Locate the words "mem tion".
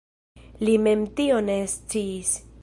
0.87-1.47